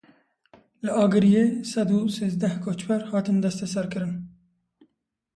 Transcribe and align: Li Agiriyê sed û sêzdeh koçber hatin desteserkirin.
Li 0.83 0.89
Agiriyê 1.03 1.45
sed 1.71 1.89
û 1.97 1.99
sêzdeh 2.17 2.55
koçber 2.65 3.01
hatin 3.11 3.37
desteserkirin. 3.43 4.13